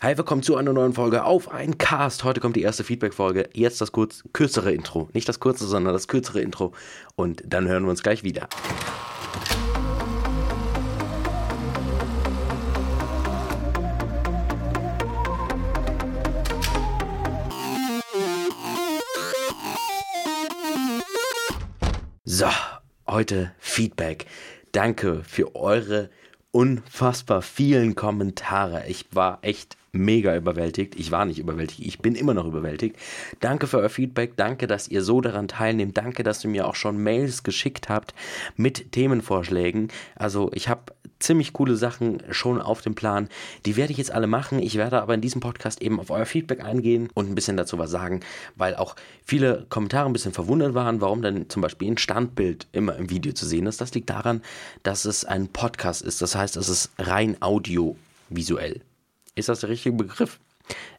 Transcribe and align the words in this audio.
Hi, 0.00 0.16
willkommen 0.16 0.44
zu 0.44 0.54
einer 0.54 0.72
neuen 0.72 0.92
Folge 0.92 1.24
auf 1.24 1.50
ein 1.50 1.76
Cast. 1.76 2.22
Heute 2.22 2.38
kommt 2.38 2.54
die 2.54 2.62
erste 2.62 2.84
Feedback-Folge. 2.84 3.48
Jetzt 3.52 3.80
das 3.80 3.90
kurz 3.90 4.22
kürzere 4.32 4.70
Intro. 4.70 5.08
Nicht 5.12 5.28
das 5.28 5.40
kurze, 5.40 5.66
sondern 5.66 5.92
das 5.92 6.06
kürzere 6.06 6.40
Intro. 6.40 6.72
Und 7.16 7.42
dann 7.44 7.66
hören 7.66 7.82
wir 7.82 7.90
uns 7.90 8.04
gleich 8.04 8.22
wieder. 8.22 8.48
So, 22.24 22.46
heute 23.08 23.50
Feedback. 23.58 24.26
Danke 24.70 25.24
für 25.24 25.56
eure 25.56 26.08
unfassbar 26.52 27.42
vielen 27.42 27.96
Kommentare. 27.96 28.86
Ich 28.86 29.06
war 29.12 29.38
echt 29.42 29.76
mega 29.98 30.34
überwältigt. 30.36 30.98
Ich 30.98 31.10
war 31.10 31.24
nicht 31.24 31.38
überwältigt, 31.38 31.80
ich 31.80 31.98
bin 31.98 32.14
immer 32.14 32.34
noch 32.34 32.46
überwältigt. 32.46 32.96
Danke 33.40 33.66
für 33.66 33.78
euer 33.78 33.88
Feedback, 33.88 34.36
danke, 34.36 34.66
dass 34.66 34.88
ihr 34.88 35.02
so 35.02 35.20
daran 35.20 35.48
teilnehmt, 35.48 35.96
danke, 35.96 36.22
dass 36.22 36.44
ihr 36.44 36.50
mir 36.50 36.66
auch 36.66 36.74
schon 36.74 37.02
Mails 37.02 37.42
geschickt 37.42 37.88
habt 37.88 38.14
mit 38.56 38.92
Themenvorschlägen. 38.92 39.88
Also 40.16 40.50
ich 40.54 40.68
habe 40.68 40.92
ziemlich 41.18 41.52
coole 41.52 41.76
Sachen 41.76 42.22
schon 42.30 42.60
auf 42.60 42.80
dem 42.80 42.94
Plan. 42.94 43.28
Die 43.66 43.76
werde 43.76 43.92
ich 43.92 43.98
jetzt 43.98 44.12
alle 44.12 44.26
machen. 44.26 44.60
Ich 44.60 44.76
werde 44.76 45.02
aber 45.02 45.14
in 45.14 45.20
diesem 45.20 45.40
Podcast 45.40 45.82
eben 45.82 46.00
auf 46.00 46.10
euer 46.10 46.26
Feedback 46.26 46.62
eingehen 46.62 47.08
und 47.14 47.28
ein 47.28 47.34
bisschen 47.34 47.56
dazu 47.56 47.78
was 47.78 47.90
sagen, 47.90 48.20
weil 48.56 48.76
auch 48.76 48.94
viele 49.24 49.66
Kommentare 49.68 50.08
ein 50.08 50.12
bisschen 50.12 50.32
verwundert 50.32 50.74
waren, 50.74 51.00
warum 51.00 51.22
dann 51.22 51.48
zum 51.48 51.62
Beispiel 51.62 51.90
ein 51.90 51.98
Standbild 51.98 52.66
immer 52.72 52.96
im 52.96 53.10
Video 53.10 53.32
zu 53.32 53.46
sehen 53.46 53.66
ist. 53.66 53.80
Das 53.80 53.94
liegt 53.94 54.10
daran, 54.10 54.42
dass 54.82 55.04
es 55.04 55.24
ein 55.24 55.48
Podcast 55.48 56.02
ist. 56.02 56.22
Das 56.22 56.34
heißt, 56.34 56.56
es 56.56 56.68
ist 56.68 56.90
rein 56.98 57.36
audiovisuell. 57.40 58.82
Ist 59.38 59.48
das 59.48 59.60
der 59.60 59.68
richtige 59.68 59.94
Begriff? 59.94 60.40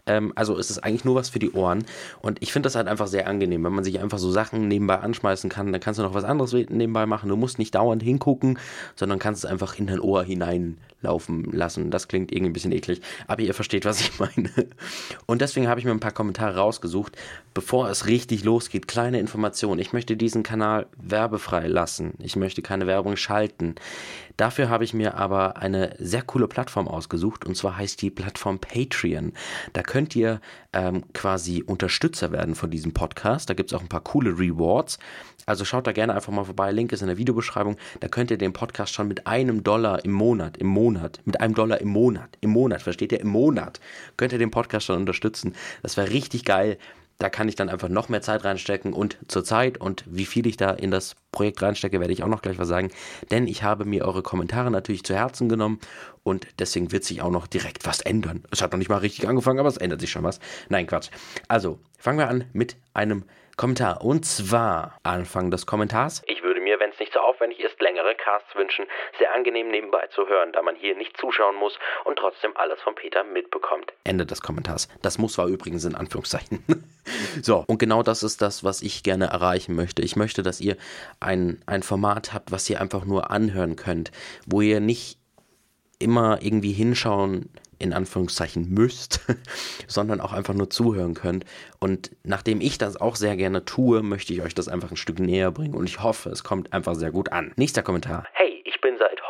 Ähm, 0.10 0.34
also 0.36 0.58
ist 0.58 0.72
es 0.72 0.80
eigentlich 0.80 1.06
nur 1.06 1.16
was 1.16 1.30
für 1.30 1.40
die 1.40 1.52
Ohren. 1.52 1.86
Und 2.22 2.42
ich 2.42 2.52
finde 2.52 2.66
das 2.68 2.76
halt 2.76 2.88
einfach 2.88 3.08
sehr 3.08 3.28
angenehm, 3.28 3.64
wenn 3.64 3.74
man 3.74 3.84
sich 3.84 4.00
einfach 4.00 4.18
so 4.18 4.32
Sachen 4.32 4.68
nebenbei 4.68 4.98
anschmeißen 4.98 5.50
kann. 5.50 5.72
Dann 5.72 5.80
kannst 5.80 6.00
du 6.00 6.04
noch 6.04 6.16
was 6.16 6.24
anderes 6.24 6.52
nebenbei 6.52 7.06
machen. 7.06 7.30
Du 7.30 7.38
musst 7.38 7.60
nicht 7.60 7.76
dauernd 7.76 8.02
hingucken, 8.02 8.58
sondern 8.96 9.20
kannst 9.20 9.46
es 9.46 9.50
einfach 9.50 9.78
in 9.78 9.86
dein 9.86 10.00
Ohr 10.00 10.24
hineinlaufen 10.24 11.52
lassen. 11.52 11.92
Das 11.92 12.08
klingt 12.08 12.32
irgendwie 12.32 12.50
ein 12.50 12.54
bisschen 12.54 12.72
eklig, 12.72 13.02
aber 13.28 13.44
ihr 13.44 13.54
versteht, 13.54 13.86
was 13.86 14.02
ich 14.02 14.20
meine. 14.20 14.50
Und 15.28 15.42
deswegen 15.42 15.68
habe 15.68 15.80
ich 15.80 15.86
mir 15.86 15.92
ein 15.92 16.00
paar 16.00 16.12
Kommentare 16.12 16.58
rausgesucht. 16.58 17.16
Bevor 17.54 17.88
es 17.90 18.08
richtig 18.08 18.44
losgeht, 18.44 18.88
kleine 18.88 19.20
Information. 19.20 19.78
Ich 19.78 19.94
möchte 19.94 20.18
diesen 20.18 20.42
Kanal 20.42 20.88
werbefrei 20.98 21.68
lassen. 21.68 22.14
Ich 22.20 22.36
möchte 22.36 22.64
keine 22.64 22.88
Werbung 22.88 23.16
schalten. 23.16 23.76
Dafür 24.40 24.70
habe 24.70 24.86
ich 24.86 24.94
mir 24.94 25.16
aber 25.16 25.58
eine 25.58 25.98
sehr 26.00 26.22
coole 26.22 26.48
Plattform 26.48 26.88
ausgesucht 26.88 27.46
und 27.46 27.58
zwar 27.58 27.76
heißt 27.76 28.02
die 28.02 28.10
Plattform 28.10 28.58
Patreon. 28.58 29.34
Da 29.74 29.84
könnt 29.84 29.99
ihr 30.16 30.42
ähm, 30.74 31.04
quasi 31.14 31.64
Unterstützer 31.64 32.32
werden 32.32 32.56
von 32.56 32.70
diesem 32.70 32.94
Podcast. 32.94 33.50
Da 33.50 33.54
gibt 33.54 33.72
es 33.72 33.78
auch 33.78 33.82
ein 33.82 33.90
paar 33.90 34.04
coole 34.04 34.38
Rewards. 34.38 35.00
Also 35.46 35.66
schaut 35.66 35.88
da 35.88 35.92
gerne 35.92 36.14
einfach 36.14 36.32
mal 36.32 36.44
vorbei. 36.44 36.72
Link 36.72 36.92
ist 36.92 37.02
in 37.02 37.08
der 37.08 37.18
Videobeschreibung. 37.18 37.78
Da 38.00 38.08
könnt 38.08 38.32
ihr 38.32 38.38
den 38.38 38.54
Podcast 38.54 38.94
schon 38.94 39.08
mit 39.08 39.28
einem 39.28 39.64
Dollar 39.64 40.04
im 40.06 40.12
Monat, 40.12 40.58
im 40.58 40.68
Monat, 40.68 41.22
mit 41.26 41.42
einem 41.42 41.56
Dollar 41.56 41.82
im 41.82 41.90
Monat, 41.90 42.38
im 42.42 42.52
Monat, 42.52 42.82
versteht 42.82 43.12
ihr? 43.12 43.20
Im 43.20 43.30
Monat 43.30 43.80
könnt 44.18 44.32
ihr 44.32 44.40
den 44.40 44.52
Podcast 44.52 44.86
schon 44.86 44.98
unterstützen. 44.98 45.56
Das 45.82 45.98
wäre 45.98 46.10
richtig 46.10 46.46
geil. 46.46 46.78
Da 47.20 47.30
kann 47.30 47.50
ich 47.50 47.56
dann 47.56 47.68
einfach 47.68 47.90
noch 47.90 48.08
mehr 48.08 48.22
Zeit 48.22 48.46
reinstecken 48.46 48.94
und 48.94 49.18
zur 49.28 49.44
Zeit 49.44 49.78
und 49.78 50.06
wie 50.08 50.26
viel 50.26 50.48
ich 50.48 50.56
da 50.56 50.72
in 50.72 50.90
das 50.90 51.16
Projekt 51.34 51.62
reinstecke, 51.62 52.00
werde 52.00 52.14
ich 52.14 52.24
auch 52.24 52.30
noch 52.30 52.42
gleich 52.42 52.58
was 52.58 52.70
sagen. 52.70 52.92
Denn 53.30 53.46
ich 53.46 53.62
habe 53.62 53.84
mir 53.84 54.06
eure 54.06 54.24
Kommentare 54.24 54.72
natürlich 54.72 55.04
zu 55.04 55.14
Herzen 55.14 55.50
genommen 55.50 55.82
und 56.24 56.48
deswegen 56.60 56.94
wird 56.94 57.04
sich 57.04 57.22
auch 57.22 57.30
noch 57.30 57.48
direkt 57.48 57.86
was 57.86 58.00
ändern. 58.00 58.44
Es 58.52 58.62
hat 58.62 58.72
noch 58.72 58.80
nicht 58.80 58.90
mal 58.90 58.98
richtig 58.98 59.28
angefangen, 59.28 59.60
aber 59.60 59.68
es 59.68 59.76
ändert 59.76 60.00
sich 60.00 60.12
schon 60.12 60.24
was. 60.24 60.40
Nein, 60.70 60.88
Quatsch. 60.88 61.10
Also, 61.50 61.80
fangen 61.98 62.20
wir 62.20 62.30
an 62.30 62.46
mit 62.54 62.78
einem 62.94 63.26
Kommentar. 63.58 64.02
Und 64.02 64.24
zwar 64.24 64.98
Anfang 65.04 65.52
des 65.52 65.66
Kommentars. 65.66 66.24
Ich 66.26 66.42
würde 66.42 66.62
mir, 66.62 66.80
wenn 66.80 66.92
es 66.92 67.00
nicht 67.00 67.12
so 67.12 67.20
aufwendig 67.20 67.60
ist, 67.60 67.78
längere 68.00 68.16
Casts 68.16 68.56
wünschen. 68.56 68.86
Sehr 69.18 69.34
angenehm 69.34 69.70
nebenbei 69.70 70.08
zu 70.14 70.28
hören, 70.28 70.52
da 70.54 70.62
man 70.62 70.76
hier 70.76 70.96
nicht 70.96 71.18
zuschauen 71.18 71.56
muss 71.56 71.78
und 72.06 72.18
trotzdem 72.18 72.56
alles 72.56 72.80
von 72.82 72.96
Peter 72.96 73.24
mitbekommt. 73.24 73.94
Ende 74.04 74.26
des 74.26 74.42
Kommentars. 74.42 74.88
Das 75.02 75.18
muss 75.18 75.38
war 75.38 75.48
übrigens 75.48 75.86
in 75.86 75.96
Anführungszeichen. 75.96 76.64
so, 77.42 77.64
und 77.68 77.78
genau 77.80 78.04
das 78.04 78.24
ist 78.24 78.42
das, 78.42 78.64
was 78.64 78.82
ich 78.82 79.04
gerne 79.04 79.28
erreichen 79.28 79.76
möchte. 79.76 80.02
Ich 80.02 80.16
möchte, 80.16 80.44
dass 80.44 80.62
ihr 80.62 80.78
ein, 81.20 81.62
ein 81.66 81.84
Format 81.84 82.34
habt, 82.34 82.52
was 82.52 82.70
ihr 82.70 82.82
einfach 82.82 83.06
nur 83.06 83.32
anhören 83.32 83.76
könnt, 83.76 84.12
wo 84.46 84.62
ihr 84.62 84.80
nicht 84.80 85.18
immer 86.00 86.40
irgendwie 86.42 86.72
hinschauen 86.72 87.50
in 87.80 87.94
Anführungszeichen 87.94 88.70
müsst, 88.70 89.22
sondern 89.88 90.22
auch 90.22 90.34
einfach 90.34 90.54
nur 90.54 90.70
zuhören 90.70 91.14
könnt. 91.14 91.46
Und 91.80 92.12
nachdem 92.24 92.62
ich 92.62 92.78
das 92.78 92.98
auch 92.98 93.16
sehr 93.16 93.36
gerne 93.38 93.66
tue, 93.66 94.04
möchte 94.04 94.34
ich 94.34 94.42
euch 94.42 94.54
das 94.54 94.68
einfach 94.68 94.92
ein 94.92 94.98
Stück 94.98 95.20
näher 95.20 95.52
bringen 95.52 95.74
und 95.74 95.88
ich 95.88 96.04
hoffe, 96.04 96.30
es 96.30 96.44
kommt 96.44 96.74
einfach 96.74 96.96
sehr 96.96 97.12
gut 97.12 97.32
an. 97.32 97.54
Nächster 97.56 97.82
Kommentar. 97.82 98.26
Hey, 98.34 98.59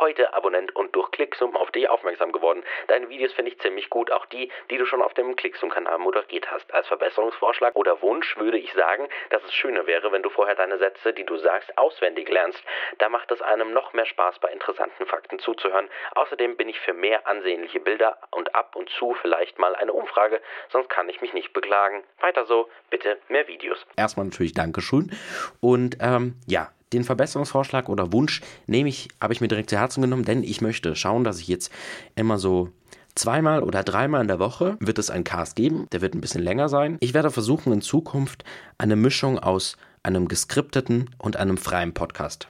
heute 0.00 0.34
Abonnent 0.34 0.74
und 0.74 0.96
durch 0.96 1.10
Klicksum 1.10 1.56
auf 1.56 1.70
dich 1.70 1.88
aufmerksam 1.88 2.32
geworden. 2.32 2.62
Deine 2.88 3.08
Videos 3.08 3.32
finde 3.32 3.52
ich 3.52 3.60
ziemlich 3.60 3.90
gut, 3.90 4.10
auch 4.10 4.26
die, 4.26 4.50
die 4.70 4.78
du 4.78 4.86
schon 4.86 5.02
auf 5.02 5.14
dem 5.14 5.36
Klicksum-Kanal 5.36 5.98
moderiert 5.98 6.50
hast. 6.50 6.72
Als 6.72 6.88
Verbesserungsvorschlag 6.88 7.76
oder 7.76 8.00
Wunsch 8.02 8.36
würde 8.36 8.58
ich 8.58 8.72
sagen, 8.72 9.08
dass 9.28 9.44
es 9.44 9.52
schöner 9.52 9.86
wäre, 9.86 10.10
wenn 10.12 10.22
du 10.22 10.30
vorher 10.30 10.54
deine 10.54 10.78
Sätze, 10.78 11.12
die 11.12 11.24
du 11.24 11.36
sagst, 11.36 11.76
auswendig 11.76 12.28
lernst. 12.28 12.62
Da 12.98 13.08
macht 13.08 13.30
es 13.30 13.42
einem 13.42 13.72
noch 13.72 13.92
mehr 13.92 14.06
Spaß, 14.06 14.38
bei 14.38 14.50
interessanten 14.50 15.06
Fakten 15.06 15.38
zuzuhören. 15.38 15.88
Außerdem 16.14 16.56
bin 16.56 16.68
ich 16.68 16.80
für 16.80 16.94
mehr 16.94 17.26
ansehnliche 17.26 17.80
Bilder 17.80 18.18
und 18.30 18.54
ab 18.54 18.76
und 18.76 18.88
zu 18.90 19.14
vielleicht 19.20 19.58
mal 19.58 19.76
eine 19.76 19.92
Umfrage, 19.92 20.40
sonst 20.70 20.88
kann 20.88 21.08
ich 21.08 21.20
mich 21.20 21.32
nicht 21.32 21.52
beklagen. 21.52 22.02
Weiter 22.20 22.46
so, 22.46 22.68
bitte 22.88 23.18
mehr 23.28 23.46
Videos. 23.48 23.86
Erstmal 23.96 24.26
natürlich 24.26 24.54
Dankeschön. 24.54 25.10
Und 25.60 25.98
ähm, 26.00 26.34
ja, 26.46 26.70
den 26.92 27.04
Verbesserungsvorschlag 27.04 27.88
oder 27.88 28.12
Wunsch 28.12 28.40
nehme 28.66 28.88
ich, 28.88 29.08
habe 29.20 29.32
ich 29.32 29.40
mir 29.40 29.48
direkt 29.48 29.70
zu 29.70 29.78
Herzen 29.78 30.02
genommen, 30.02 30.24
denn 30.24 30.42
ich 30.42 30.60
möchte 30.60 30.96
schauen, 30.96 31.24
dass 31.24 31.40
ich 31.40 31.48
jetzt 31.48 31.70
immer 32.16 32.38
so 32.38 32.70
zweimal 33.14 33.62
oder 33.62 33.82
dreimal 33.82 34.22
in 34.22 34.28
der 34.28 34.38
Woche 34.38 34.76
wird 34.80 34.98
es 34.98 35.10
einen 35.10 35.24
Cast 35.24 35.56
geben. 35.56 35.86
Der 35.92 36.00
wird 36.00 36.14
ein 36.14 36.20
bisschen 36.20 36.42
länger 36.42 36.68
sein. 36.68 36.96
Ich 37.00 37.14
werde 37.14 37.30
versuchen, 37.30 37.72
in 37.72 37.82
Zukunft 37.82 38.44
eine 38.78 38.96
Mischung 38.96 39.38
aus 39.38 39.76
einem 40.02 40.28
geskripteten 40.28 41.10
und 41.18 41.36
einem 41.36 41.56
freien 41.56 41.92
Podcast 41.92 42.48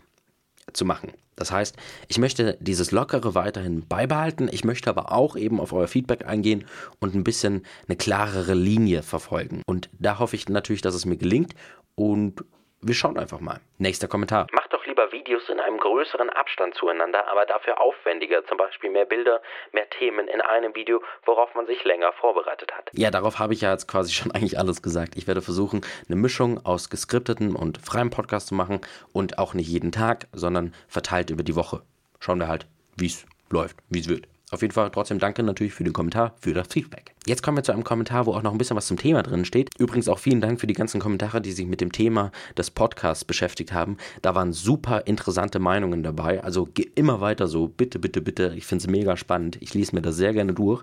zu 0.73 0.85
machen. 0.85 1.13
Das 1.41 1.51
heißt, 1.51 1.75
ich 2.09 2.19
möchte 2.19 2.59
dieses 2.61 2.91
Lockere 2.93 3.35
weiterhin 3.35 3.87
beibehalten. 3.87 4.51
Ich 4.53 4.63
möchte 4.63 4.91
aber 4.91 5.11
auch 5.11 5.37
eben 5.37 5.59
auf 5.59 5.73
euer 5.73 5.89
Feedback 5.89 6.27
eingehen 6.27 6.67
und 6.99 7.15
ein 7.15 7.25
bisschen 7.25 7.63
eine 7.89 7.97
klarere 7.97 8.53
Linie 8.53 9.03
verfolgen. 9.03 9.63
Und 9.65 9.89
da 9.99 10.19
hoffe 10.19 10.37
ich 10.37 10.49
natürlich, 10.51 10.83
dass 10.83 10.95
es 10.95 11.07
mir 11.07 11.17
gelingt. 11.17 11.55
Und 11.95 12.45
wir 12.83 12.95
schauen 12.95 13.19
einfach 13.19 13.41
mal. 13.41 13.61
Nächster 13.79 14.09
Kommentar. 14.09 14.47
Macht 14.53 14.73
doch 14.73 14.87
lieber 14.87 15.13
Videos 15.13 15.49
in 15.49 15.61
einem 15.61 15.79
größeren 15.79 16.31
Abstand 16.31 16.75
zueinander, 16.75 17.29
aber 17.29 17.45
dafür 17.45 17.81
aufwendiger. 17.81 18.45
Zum 18.47 18.57
Beispiel 18.57 18.91
mehr 18.91 19.05
Bilder, 19.05 19.43
mehr 19.73 19.89
Themen 19.91 20.29
in 20.29 20.41
einem 20.41 20.75
Video, 20.75 21.03
worauf 21.27 21.55
man 21.55 21.67
sich 21.67 21.85
länger 21.85 22.13
vorbereitet 22.15 22.73
hat. 22.73 22.91
Ja, 22.93 23.11
darauf 23.11 23.39
habe 23.39 23.53
ich 23.53 23.61
ja 23.61 23.73
jetzt 23.73 23.87
quasi 23.87 24.13
schon 24.15 24.33
eigentlich 24.33 24.59
alles 24.59 24.83
gesagt. 24.83 25.17
Ich 25.17 25.27
werde 25.27 25.43
versuchen, 25.43 25.83
eine 26.09 26.17
Mischung 26.17 26.65
aus 26.65 26.91
geskripteten 26.91 27.55
und 27.55 27.79
freiem 27.79 28.11
Podcast 28.11 28.49
zu 28.49 28.55
machen 28.55 28.81
und 29.13 29.39
auch 29.39 29.55
nicht 29.55 29.69
jeden 29.69 29.93
Tag, 29.93 30.27
sondern 30.33 30.75
verteilt 30.89 31.31
über 31.31 31.43
die 31.43 31.57
Woche. 31.57 31.83
Schauen 32.19 32.39
wir 32.39 32.49
halt, 32.49 32.67
wie 32.97 33.07
es 33.07 33.27
läuft, 33.51 33.77
wie 33.89 34.01
es 34.01 34.09
wird. 34.09 34.27
Auf 34.53 34.63
jeden 34.63 34.75
Fall 34.75 34.91
trotzdem 34.91 35.21
danke 35.21 35.43
natürlich 35.43 35.73
für 35.73 35.85
den 35.85 35.93
Kommentar, 35.93 36.35
für 36.41 36.53
das 36.53 36.67
Feedback. 36.69 37.15
Jetzt 37.27 37.43
kommen 37.43 37.59
wir 37.59 37.63
zu 37.63 37.71
einem 37.71 37.85
Kommentar, 37.85 38.27
wo 38.27 38.33
auch 38.33 38.43
noch 38.43 38.51
ein 38.51 38.59
bisschen 38.59 38.77
was 38.77 38.87
zum 38.87 38.97
Thema 38.97 39.23
drin 39.23 39.45
steht. 39.45 39.71
Übrigens 39.79 40.09
auch 40.09 40.19
vielen 40.19 40.41
Dank 40.41 40.59
für 40.59 40.67
die 40.67 40.75
ganzen 40.75 41.01
Kommentare, 41.01 41.41
die 41.41 41.53
sich 41.53 41.67
mit 41.67 41.81
dem 41.81 41.93
Thema 41.93 42.33
des 42.57 42.71
Podcasts 42.71 43.25
beschäftigt 43.25 43.73
haben. 43.73 43.99
Da 44.23 44.35
waren 44.35 44.53
super 44.53 45.03
interessante 45.07 45.59
Meinungen 45.61 46.03
dabei. 46.03 46.43
Also 46.43 46.67
geh 46.75 46.91
immer 46.97 47.21
weiter 47.21 47.47
so. 47.47 47.69
Bitte, 47.69 47.99
bitte, 47.99 48.23
bitte. 48.23 48.55
Ich 48.57 48.67
finde 48.67 48.83
es 48.83 48.91
mega 48.91 49.17
spannend. 49.17 49.59
Ich 49.61 49.75
lese 49.75 49.95
mir 49.95 50.03
das 50.03 50.17
sehr 50.17 50.33
gerne 50.33 50.55
durch. 50.55 50.83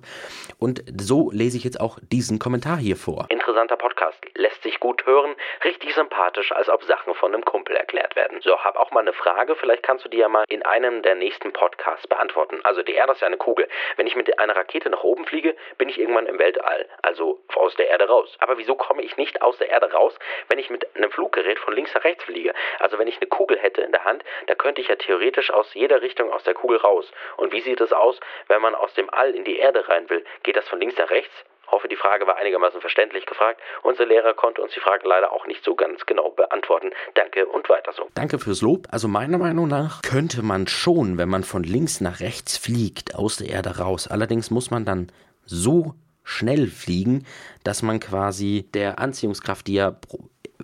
Und 0.60 0.84
so 0.98 1.32
lese 1.32 1.58
ich 1.58 1.64
jetzt 1.64 1.82
auch 1.82 2.00
diesen 2.12 2.40
Kommentar 2.40 2.78
hier 2.78 2.96
vor. 2.96 3.26
Interessanter 3.30 3.76
Podcast. 3.76 4.20
Lässt 4.36 4.64
sich 4.64 4.80
gut 4.80 5.06
hören. 5.06 5.36
Richtig 5.66 5.94
sympathisch, 5.96 6.52
als 6.52 6.70
ob 6.70 6.84
Sachen 6.84 7.16
von 7.16 7.34
einem 7.34 7.44
Kumpel 7.44 7.76
erklärt 7.76 8.16
werden. 8.16 8.40
So, 8.44 8.58
hab 8.60 8.78
auch 8.78 8.92
mal 8.92 9.02
eine 9.02 9.14
Frage. 9.14 9.56
Vielleicht 9.60 9.84
kannst 9.84 10.06
du 10.06 10.10
die 10.10 10.18
ja 10.18 10.30
mal 10.30 10.46
in 10.50 10.62
einem 10.64 11.02
der 11.02 11.16
nächsten 11.16 11.52
Podcasts 11.52 12.08
beantworten. 12.08 12.60
Also 12.64 12.84
die 12.84 12.94
Erde 12.94 13.14
ist 13.14 13.22
ja 13.22 13.28
eine 13.28 13.38
Kugel. 13.38 13.57
Wenn 13.96 14.08
ich 14.08 14.16
mit 14.16 14.40
einer 14.40 14.56
Rakete 14.56 14.90
nach 14.90 15.04
oben 15.04 15.26
fliege, 15.26 15.56
bin 15.78 15.90
ich 15.90 16.00
irgendwann 16.00 16.28
im 16.28 16.40
Weltall, 16.40 16.88
also 17.02 17.40
aus 17.56 17.76
der 17.76 17.88
Erde 17.88 18.08
raus. 18.08 18.36
Aber 18.40 18.58
wieso 18.58 18.76
komme 18.76 19.02
ich 19.02 19.18
nicht 19.18 19.42
aus 19.42 19.58
der 19.58 19.70
Erde 19.70 19.92
raus, 19.92 20.18
wenn 20.50 20.60
ich 20.60 20.70
mit 20.70 20.96
einem 20.96 21.12
Fluggerät 21.12 21.60
von 21.60 21.74
links 21.74 21.94
nach 21.94 22.04
rechts 22.04 22.24
fliege? 22.24 22.54
Also 22.80 22.98
wenn 22.98 23.08
ich 23.08 23.18
eine 23.18 23.28
Kugel 23.28 23.58
hätte 23.58 23.82
in 23.82 23.92
der 23.92 24.06
Hand, 24.06 24.24
da 24.48 24.56
könnte 24.56 24.82
ich 24.82 24.88
ja 24.88 24.96
theoretisch 24.96 25.52
aus 25.52 25.74
jeder 25.74 26.02
Richtung 26.02 26.32
aus 26.32 26.44
der 26.44 26.54
Kugel 26.54 26.78
raus. 26.78 27.12
Und 27.38 27.52
wie 27.52 27.62
sieht 27.62 27.82
es 27.82 27.94
aus, 27.94 28.20
wenn 28.48 28.62
man 28.62 28.76
aus 28.76 28.94
dem 28.94 29.10
All 29.10 29.34
in 29.34 29.44
die 29.44 29.58
Erde 29.58 29.88
rein 29.88 30.10
will? 30.10 30.24
Geht 30.44 30.56
das 30.56 30.68
von 30.68 30.80
links 30.80 30.98
nach 30.98 31.10
rechts? 31.10 31.46
Hoffe, 31.68 31.88
die 31.88 31.96
Frage 31.96 32.26
war 32.28 32.38
einigermaßen 32.38 32.82
verständlich 32.82 33.26
gefragt. 33.26 33.60
Unser 33.84 34.06
Lehrer 34.06 34.34
konnte 34.34 34.62
uns 34.62 34.74
die 34.74 34.80
Fragen 34.80 35.08
leider 35.08 35.32
auch 35.32 35.46
nicht 35.48 35.64
so 35.64 35.76
ganz 35.76 36.06
genau 36.06 36.32
beantworten. 36.32 36.92
Danke 37.16 37.46
und 37.46 37.70
weiter 37.70 37.92
so. 37.94 38.08
Danke 38.16 38.40
fürs 38.40 38.62
Lob. 38.62 38.88
Also 38.92 39.08
meiner 39.08 39.38
Meinung 39.38 39.68
nach 39.68 40.02
könnte 40.02 40.42
man 40.42 40.68
schon, 40.68 41.18
wenn 41.18 41.30
man 41.30 41.44
von 41.44 41.64
links 41.64 42.02
nach 42.02 42.20
rechts 42.20 42.58
fliegt, 42.58 43.16
aus 43.16 43.38
der 43.38 43.50
Erde 43.50 43.78
raus. 43.80 44.08
Allerdings 44.08 44.50
muss 44.52 44.72
man 44.72 44.86
dann 44.86 45.12
so 45.46 45.94
schnell 46.24 46.68
fliegen, 46.68 47.26
dass 47.64 47.82
man 47.82 48.00
quasi 48.00 48.70
der 48.74 49.00
Anziehungskraft, 49.00 49.68
die 49.68 49.76
ja 49.76 49.96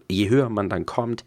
je 0.10 0.30
höher 0.30 0.50
man 0.50 0.70
dann 0.70 0.86
kommt, 0.86 1.24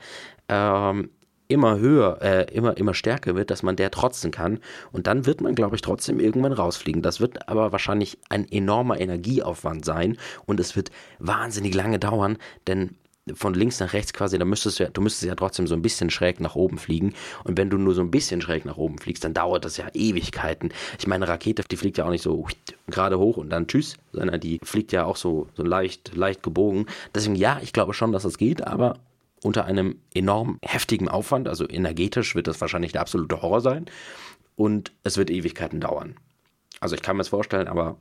ähm, 0.48 1.10
immer 1.48 1.78
höher, 1.78 2.18
äh, 2.22 2.54
immer, 2.54 2.76
immer 2.76 2.94
stärker 2.94 3.34
wird, 3.34 3.50
dass 3.50 3.62
man 3.62 3.76
der 3.76 3.90
trotzen 3.90 4.30
kann. 4.30 4.60
Und 4.92 5.06
dann 5.06 5.26
wird 5.26 5.40
man, 5.40 5.54
glaube 5.54 5.76
ich, 5.76 5.82
trotzdem 5.82 6.20
irgendwann 6.20 6.52
rausfliegen. 6.52 7.02
Das 7.02 7.20
wird 7.20 7.48
aber 7.48 7.72
wahrscheinlich 7.72 8.18
ein 8.28 8.50
enormer 8.50 9.00
Energieaufwand 9.00 9.84
sein 9.84 10.16
und 10.46 10.60
es 10.60 10.76
wird 10.76 10.90
wahnsinnig 11.18 11.74
lange 11.74 11.98
dauern, 11.98 12.38
denn 12.66 12.96
von 13.34 13.54
links 13.54 13.80
nach 13.80 13.92
rechts 13.92 14.12
quasi, 14.12 14.38
da 14.38 14.44
müsstest 14.44 14.78
du 14.78 14.84
ja, 14.84 14.90
du 14.90 15.00
müsstest 15.00 15.24
ja 15.24 15.34
trotzdem 15.34 15.66
so 15.66 15.74
ein 15.74 15.82
bisschen 15.82 16.10
schräg 16.10 16.38
nach 16.40 16.54
oben 16.54 16.78
fliegen. 16.78 17.14
Und 17.44 17.58
wenn 17.58 17.70
du 17.70 17.76
nur 17.76 17.94
so 17.94 18.00
ein 18.00 18.10
bisschen 18.10 18.40
schräg 18.40 18.64
nach 18.64 18.76
oben 18.76 18.98
fliegst, 18.98 19.24
dann 19.24 19.34
dauert 19.34 19.64
das 19.64 19.76
ja 19.76 19.88
Ewigkeiten. 19.92 20.72
Ich 20.98 21.06
meine, 21.06 21.26
Rakete, 21.26 21.64
die 21.68 21.76
fliegt 21.76 21.98
ja 21.98 22.04
auch 22.04 22.10
nicht 22.10 22.22
so 22.22 22.46
gerade 22.86 23.18
hoch 23.18 23.36
und 23.36 23.50
dann 23.50 23.66
tschüss, 23.66 23.96
sondern 24.12 24.40
die 24.40 24.60
fliegt 24.62 24.92
ja 24.92 25.04
auch 25.04 25.16
so, 25.16 25.48
so 25.54 25.64
leicht, 25.64 26.14
leicht 26.14 26.42
gebogen. 26.42 26.86
Deswegen 27.14 27.34
ja, 27.34 27.58
ich 27.62 27.72
glaube 27.72 27.94
schon, 27.94 28.12
dass 28.12 28.22
das 28.22 28.38
geht, 28.38 28.64
aber 28.64 28.96
unter 29.42 29.64
einem 29.64 30.00
enorm 30.14 30.58
heftigen 30.62 31.08
Aufwand, 31.08 31.48
also 31.48 31.68
energetisch 31.68 32.34
wird 32.34 32.46
das 32.46 32.60
wahrscheinlich 32.60 32.92
der 32.92 33.00
absolute 33.02 33.42
Horror 33.42 33.60
sein 33.60 33.86
und 34.56 34.92
es 35.04 35.16
wird 35.16 35.30
Ewigkeiten 35.30 35.80
dauern. 35.80 36.16
Also 36.80 36.94
ich 36.94 37.02
kann 37.02 37.16
mir 37.16 37.20
das 37.20 37.28
vorstellen, 37.28 37.68
aber 37.68 37.96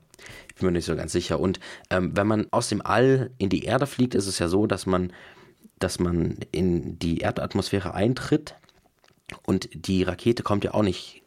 ich 0.49 0.55
bin 0.55 0.67
mir 0.67 0.71
nicht 0.73 0.85
so 0.85 0.95
ganz 0.95 1.11
sicher. 1.11 1.39
Und 1.39 1.59
ähm, 1.89 2.15
wenn 2.15 2.27
man 2.27 2.47
aus 2.51 2.69
dem 2.69 2.85
All 2.85 3.31
in 3.37 3.49
die 3.49 3.63
Erde 3.63 3.87
fliegt, 3.87 4.15
ist 4.15 4.27
es 4.27 4.39
ja 4.39 4.47
so, 4.47 4.67
dass 4.67 4.85
man, 4.85 5.13
dass 5.79 5.99
man 5.99 6.39
in 6.51 6.99
die 6.99 7.19
Erdatmosphäre 7.19 7.93
eintritt 7.93 8.55
und 9.45 9.69
die 9.73 10.03
Rakete 10.03 10.43
kommt 10.43 10.63
ja 10.63 10.73
auch 10.73 10.83
nicht 10.83 11.23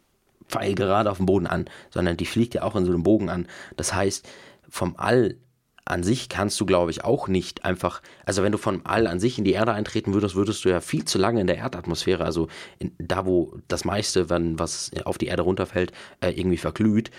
gerade 0.49 1.11
auf 1.11 1.17
dem 1.17 1.27
Boden 1.27 1.47
an, 1.47 1.65
sondern 1.91 2.17
die 2.17 2.25
fliegt 2.25 2.55
ja 2.55 2.63
auch 2.63 2.75
in 2.75 2.85
so 2.85 2.91
einem 2.91 3.03
Bogen 3.03 3.29
an. 3.29 3.47
Das 3.77 3.93
heißt, 3.93 4.27
vom 4.67 4.95
All 4.97 5.35
an 5.89 6.03
sich 6.03 6.29
kannst 6.29 6.59
du, 6.59 6.65
glaube 6.65 6.91
ich, 6.91 7.03
auch 7.03 7.27
nicht 7.27 7.65
einfach, 7.65 8.01
also 8.25 8.43
wenn 8.43 8.51
du 8.51 8.57
von 8.57 8.85
All 8.85 9.07
an 9.07 9.19
sich 9.19 9.37
in 9.39 9.43
die 9.43 9.53
Erde 9.53 9.73
eintreten 9.73 10.13
würdest, 10.13 10.35
würdest 10.35 10.63
du 10.63 10.69
ja 10.69 10.81
viel 10.81 11.03
zu 11.03 11.17
lange 11.17 11.41
in 11.41 11.47
der 11.47 11.57
Erdatmosphäre, 11.57 12.23
also 12.23 12.47
in, 12.77 12.91
da, 12.99 13.25
wo 13.25 13.57
das 13.67 13.85
meiste, 13.85 14.29
wenn 14.29 14.59
was 14.59 14.91
auf 15.03 15.17
die 15.17 15.27
Erde 15.27 15.41
runterfällt, 15.41 15.91
äh, 16.21 16.29
irgendwie 16.29 16.57
verglüht, 16.57 17.09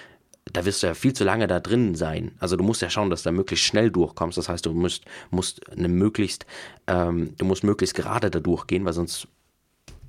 da 0.52 0.64
wirst 0.64 0.82
du 0.82 0.87
ja 0.87 0.94
viel 0.94 1.12
zu 1.12 1.25
lange 1.25 1.49
da 1.49 1.61
drin 1.61 1.94
sein. 1.94 2.32
Also 2.38 2.56
du 2.56 2.64
musst 2.64 2.81
ja 2.81 2.90
schauen, 2.90 3.11
dass 3.11 3.22
du 3.22 3.28
da 3.28 3.32
möglichst 3.32 3.67
schnell 3.67 3.90
durchkommst. 3.90 4.38
Das 4.38 4.49
heißt, 4.49 4.67
du 4.67 4.73
musst, 4.73 5.05
musst 5.31 5.69
eine 5.70 5.88
möglichst, 5.88 6.46
ähm, 6.87 7.34
du 7.38 7.44
musst 7.44 7.64
möglichst 7.64 7.96
gerade 7.96 8.31
da 8.31 8.40
durchgehen, 8.40 8.84
weil 8.84 8.93
sonst, 8.93 9.26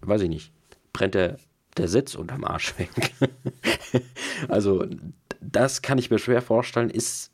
weiß 0.02 0.22
ich 0.22 0.30
nicht, 0.30 0.52
brennt 0.94 1.16
der, 1.16 1.38
der 1.78 1.88
Sitz 1.88 2.16
unterm 2.16 2.44
Arsch 2.44 2.78
weg. 2.78 2.90
also 4.48 4.86
das 5.40 5.82
kann 5.82 5.98
ich 5.98 6.12
mir 6.12 6.20
schwer 6.20 6.42
vorstellen, 6.42 6.90
ist 6.90 7.31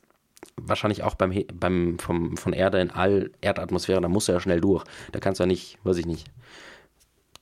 wahrscheinlich 0.56 1.02
auch 1.02 1.14
beim, 1.14 1.44
beim 1.52 1.98
vom, 1.98 2.36
von 2.36 2.52
Erde 2.52 2.80
in 2.80 2.90
All, 2.90 3.30
Erdatmosphäre, 3.40 4.00
da 4.00 4.08
musst 4.08 4.28
du 4.28 4.32
ja 4.32 4.40
schnell 4.40 4.60
durch. 4.60 4.84
Da 5.12 5.20
kannst 5.20 5.40
du 5.40 5.44
ja 5.44 5.46
nicht, 5.46 5.78
weiß 5.84 5.96
ich 5.98 6.06
nicht, 6.06 6.26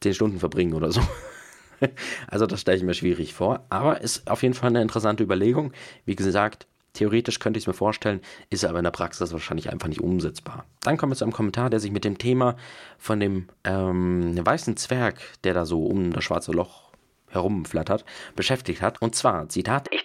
zehn 0.01 0.15
Stunden 0.15 0.39
verbringen 0.39 0.75
oder 0.75 0.93
so. 0.93 1.01
also 2.29 2.47
das 2.47 2.61
stelle 2.61 2.77
ich 2.77 2.85
mir 2.85 2.95
schwierig 2.95 3.35
vor. 3.35 3.65
Aber 3.71 4.01
ist 4.01 4.29
auf 4.31 4.43
jeden 4.43 4.55
Fall 4.55 4.71
eine 4.71 4.83
interessante 4.83 5.23
Überlegung. 5.23 5.73
Wie 6.05 6.17
gesagt, 6.17 6.67
theoretisch 6.95 7.39
könnte 7.39 7.59
ich 7.59 7.65
es 7.65 7.67
mir 7.67 7.75
vorstellen, 7.75 8.21
ist 8.51 8.65
aber 8.65 8.79
in 8.79 8.85
der 8.85 8.91
Praxis 8.91 9.33
wahrscheinlich 9.33 9.71
einfach 9.71 9.89
nicht 9.89 10.01
umsetzbar. 10.01 10.65
Dann 10.83 10.97
kommen 10.97 11.13
wir 11.13 11.17
zu 11.17 11.25
einem 11.25 11.33
Kommentar, 11.33 11.71
der 11.71 11.81
sich 11.81 11.91
mit 11.91 12.05
dem 12.05 12.19
Thema 12.19 12.57
von 12.99 13.21
dem 13.21 13.49
ähm, 13.65 14.35
weißen 14.45 14.77
Zwerg, 14.77 15.21
der 15.45 15.55
da 15.55 15.67
so 15.67 15.85
um 15.85 16.13
das 16.13 16.25
schwarze 16.25 16.53
Loch 16.53 16.87
herumflattert, 17.29 18.05
beschäftigt 18.35 18.81
hat. 18.81 19.03
Und 19.03 19.15
zwar, 19.15 19.49
Zitat, 19.49 19.89
ich 19.93 20.05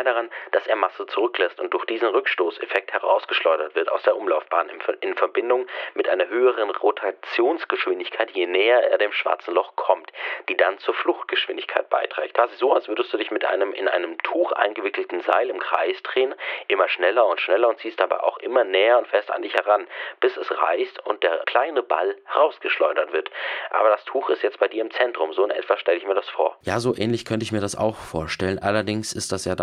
mehr 0.00 0.12
daran, 0.12 0.30
dass 0.52 0.66
er 0.66 0.76
Masse 0.76 1.06
zurücklässt 1.06 1.60
und 1.60 1.72
durch 1.74 1.84
diesen 1.84 2.08
Rückstoßeffekt 2.08 2.92
herausgeschleudert 2.92 3.74
wird 3.74 3.90
aus 3.90 4.02
der 4.02 4.16
Umlaufbahn 4.16 4.70
in 5.00 5.14
Verbindung 5.14 5.66
mit 5.94 6.08
einer 6.08 6.28
höheren 6.28 6.70
Rotationsgeschwindigkeit, 6.70 8.30
je 8.30 8.46
näher 8.46 8.90
er 8.90 8.98
dem 8.98 9.12
schwarzen 9.12 9.54
Loch 9.54 9.76
kommt, 9.76 10.10
die 10.48 10.56
dann 10.56 10.78
zur 10.78 10.94
Fluchtgeschwindigkeit 10.94 11.90
beiträgt. 11.90 12.34
Quasi 12.34 12.56
so, 12.56 12.72
als 12.72 12.88
würdest 12.88 13.12
du 13.12 13.18
dich 13.18 13.30
mit 13.30 13.44
einem 13.44 13.72
in 13.72 13.88
einem 13.88 14.16
Tuch 14.18 14.52
eingewickelten 14.52 15.20
Seil 15.20 15.50
im 15.50 15.58
Kreis 15.58 16.02
drehen, 16.02 16.34
immer 16.68 16.88
schneller 16.88 17.26
und 17.26 17.40
schneller 17.40 17.68
und 17.68 17.78
ziehst 17.78 18.00
dabei 18.00 18.20
auch 18.20 18.38
immer 18.38 18.64
näher 18.64 18.98
und 18.98 19.08
fest 19.08 19.30
an 19.30 19.42
dich 19.42 19.54
heran, 19.54 19.86
bis 20.20 20.36
es 20.36 20.50
reißt 20.50 21.04
und 21.06 21.22
der 21.22 21.42
kleine 21.46 21.82
Ball 21.82 22.16
herausgeschleudert 22.24 23.12
wird. 23.12 23.30
Aber 23.70 23.90
das 23.90 24.04
Tuch 24.04 24.30
ist 24.30 24.42
jetzt 24.42 24.58
bei 24.58 24.68
dir 24.68 24.82
im 24.82 24.90
Zentrum, 24.90 25.32
so 25.32 25.44
in 25.44 25.50
etwa 25.50 25.76
stelle 25.76 25.98
ich 25.98 26.06
mir 26.06 26.14
das 26.14 26.28
vor. 26.30 26.56
Ja, 26.62 26.80
so 26.80 26.94
ähnlich 26.96 27.24
könnte 27.24 27.44
ich 27.44 27.52
mir 27.52 27.60
das 27.60 27.76
auch 27.76 27.96
vorstellen. 27.96 28.58
Allerdings 28.58 29.12
ist 29.12 29.32
das 29.32 29.44
ja 29.44 29.54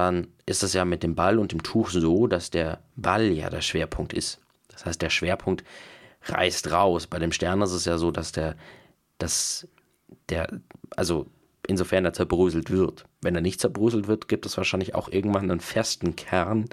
ist 0.45 0.63
das 0.63 0.73
ja 0.73 0.85
mit 0.85 1.03
dem 1.03 1.15
Ball 1.15 1.39
und 1.39 1.51
dem 1.51 1.63
Tuch 1.63 1.89
so, 1.89 2.27
dass 2.27 2.49
der 2.49 2.79
Ball 2.95 3.31
ja 3.31 3.49
der 3.49 3.61
Schwerpunkt 3.61 4.13
ist. 4.13 4.39
Das 4.69 4.85
heißt, 4.85 5.01
der 5.01 5.09
Schwerpunkt 5.09 5.63
reißt 6.23 6.71
raus. 6.71 7.07
Bei 7.07 7.19
dem 7.19 7.31
Stern 7.31 7.61
ist 7.61 7.71
es 7.71 7.85
ja 7.85 7.97
so, 7.97 8.11
dass 8.11 8.31
der, 8.31 8.55
dass 9.17 9.67
der, 10.29 10.47
also 10.95 11.27
insofern 11.67 12.05
er 12.05 12.13
zerbröselt 12.13 12.69
wird. 12.69 13.05
Wenn 13.21 13.35
er 13.35 13.41
nicht 13.41 13.59
zerbröselt 13.59 14.07
wird, 14.07 14.27
gibt 14.27 14.45
es 14.45 14.57
wahrscheinlich 14.57 14.95
auch 14.95 15.09
irgendwann 15.09 15.49
einen 15.49 15.59
festen 15.59 16.15
Kern, 16.15 16.65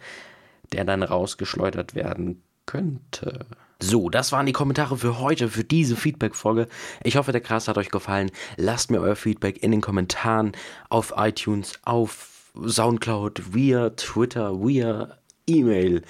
der 0.73 0.85
dann 0.85 1.03
rausgeschleudert 1.03 1.95
werden 1.95 2.43
könnte. 2.67 3.47
So, 3.81 4.09
das 4.09 4.33
waren 4.33 4.47
die 4.47 4.53
Kommentare 4.53 4.97
für 4.97 5.19
heute, 5.19 5.49
für 5.49 5.65
diese 5.65 5.97
Feedback-Folge. 5.97 6.69
Ich 7.03 7.17
hoffe, 7.17 7.33
der 7.33 7.41
Cast 7.41 7.69
hat 7.69 7.77
euch 7.77 7.91
gefallen. 7.91 8.31
Lasst 8.57 8.91
mir 8.91 9.01
euer 9.01 9.17
Feedback 9.17 9.63
in 9.63 9.73
den 9.73 9.81
Kommentaren 9.81 10.53
auf 10.89 11.13
iTunes, 11.17 11.79
auf 11.83 12.34
Soundcloud, 12.55 13.55
via 13.55 13.91
Twitter, 13.91 14.53
via 14.61 15.19
E-Mail, 15.47 16.03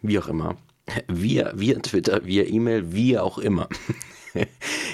wie 0.00 0.18
auch 0.18 0.28
immer. 0.28 0.56
Via, 1.08 1.52
via 1.54 1.78
Twitter, 1.78 2.24
via 2.24 2.44
E-Mail, 2.44 2.92
wie 2.92 3.18
auch 3.18 3.38
immer. 3.38 3.68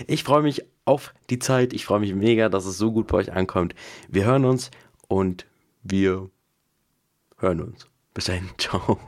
Ich 0.09 0.25
freue 0.25 0.43
mich 0.43 0.65
auf 0.85 1.15
die 1.31 1.39
Zeit. 1.39 1.73
Ich 1.73 1.85
freue 1.85 2.01
mich 2.01 2.13
mega, 2.13 2.49
dass 2.49 2.67
es 2.67 2.77
so 2.77 2.91
gut 2.91 3.07
bei 3.07 3.19
euch 3.19 3.33
ankommt. 3.33 3.75
Wir 4.09 4.25
hören 4.25 4.45
uns 4.45 4.73
und 5.07 5.47
wir 5.85 6.29
hören 7.37 7.61
uns. 7.61 7.87
Bis 8.15 8.25
dahin. 8.25 8.49
Ciao. 8.59 8.99